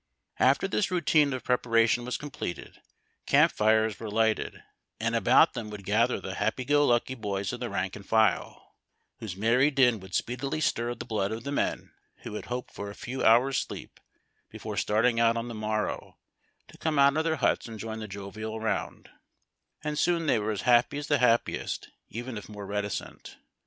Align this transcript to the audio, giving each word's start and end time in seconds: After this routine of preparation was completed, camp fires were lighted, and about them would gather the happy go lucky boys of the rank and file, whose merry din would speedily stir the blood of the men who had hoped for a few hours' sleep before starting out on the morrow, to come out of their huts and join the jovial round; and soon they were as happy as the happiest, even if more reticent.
After 0.39 0.67
this 0.67 0.89
routine 0.89 1.31
of 1.31 1.43
preparation 1.43 2.05
was 2.05 2.17
completed, 2.17 2.81
camp 3.27 3.51
fires 3.51 3.99
were 3.99 4.09
lighted, 4.09 4.63
and 4.99 5.15
about 5.15 5.53
them 5.53 5.69
would 5.69 5.83
gather 5.85 6.19
the 6.19 6.33
happy 6.33 6.65
go 6.65 6.83
lucky 6.87 7.13
boys 7.13 7.53
of 7.53 7.59
the 7.59 7.69
rank 7.69 7.95
and 7.95 8.03
file, 8.03 8.75
whose 9.19 9.35
merry 9.35 9.69
din 9.69 9.99
would 9.99 10.15
speedily 10.15 10.59
stir 10.59 10.95
the 10.95 11.05
blood 11.05 11.31
of 11.31 11.43
the 11.43 11.51
men 11.51 11.91
who 12.23 12.33
had 12.33 12.45
hoped 12.45 12.73
for 12.73 12.89
a 12.89 12.95
few 12.95 13.23
hours' 13.23 13.59
sleep 13.59 13.99
before 14.49 14.75
starting 14.75 15.19
out 15.19 15.37
on 15.37 15.49
the 15.49 15.53
morrow, 15.53 16.17
to 16.67 16.79
come 16.79 16.97
out 16.97 17.15
of 17.15 17.23
their 17.23 17.35
huts 17.35 17.67
and 17.67 17.77
join 17.79 17.99
the 17.99 18.07
jovial 18.07 18.59
round; 18.59 19.07
and 19.83 19.99
soon 19.99 20.25
they 20.25 20.39
were 20.39 20.49
as 20.49 20.61
happy 20.63 20.97
as 20.97 21.05
the 21.09 21.19
happiest, 21.19 21.91
even 22.09 22.39
if 22.39 22.49
more 22.49 22.65
reticent. 22.65 23.37